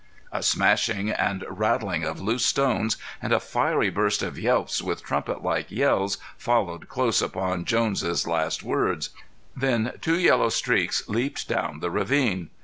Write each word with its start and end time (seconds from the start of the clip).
A 0.31 0.41
smashing 0.41 1.11
and 1.11 1.45
rattling 1.47 2.03
of 2.03 2.19
loose 2.19 2.43
stones 2.43 2.97
and 3.21 3.31
a 3.31 3.39
fiery 3.39 3.91
burst 3.91 4.23
of 4.23 4.39
yelps 4.39 4.81
with 4.81 5.03
trumpet 5.03 5.43
like 5.43 5.69
yells 5.69 6.17
followed 6.39 6.89
close 6.89 7.21
upon 7.21 7.65
Jones' 7.65 8.25
last 8.25 8.63
words. 8.63 9.11
Then 9.55 9.91
two 10.01 10.17
yellow 10.17 10.49
streaks 10.49 11.07
leaped 11.07 11.47
down 11.47 11.81
the 11.81 11.91
ravine. 11.91 12.49